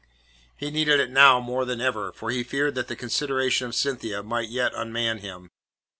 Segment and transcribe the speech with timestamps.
[0.57, 4.23] He needed it now more than ever, for he feared that the consideration of Cynthia
[4.23, 5.51] might yet unman him.